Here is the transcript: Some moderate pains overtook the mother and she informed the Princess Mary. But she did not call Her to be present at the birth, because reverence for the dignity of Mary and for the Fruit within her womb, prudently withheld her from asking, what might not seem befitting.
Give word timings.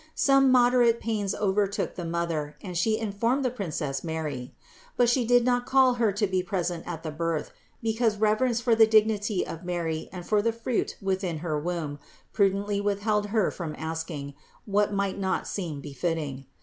Some 0.15 0.51
moderate 0.51 0.99
pains 0.99 1.35
overtook 1.35 1.93
the 1.93 2.05
mother 2.05 2.57
and 2.63 2.75
she 2.75 2.97
informed 2.97 3.45
the 3.45 3.51
Princess 3.51 4.03
Mary. 4.03 4.51
But 4.97 5.09
she 5.09 5.23
did 5.25 5.45
not 5.45 5.67
call 5.67 5.93
Her 5.93 6.11
to 6.11 6.25
be 6.25 6.41
present 6.41 6.87
at 6.87 7.03
the 7.03 7.11
birth, 7.11 7.51
because 7.83 8.17
reverence 8.17 8.59
for 8.59 8.73
the 8.73 8.87
dignity 8.87 9.45
of 9.45 9.63
Mary 9.63 10.09
and 10.11 10.25
for 10.25 10.41
the 10.41 10.53
Fruit 10.53 10.97
within 11.03 11.37
her 11.45 11.59
womb, 11.59 11.99
prudently 12.33 12.81
withheld 12.81 13.27
her 13.27 13.51
from 13.51 13.75
asking, 13.77 14.33
what 14.65 14.91
might 14.91 15.19
not 15.19 15.47
seem 15.47 15.81
befitting. 15.81 16.47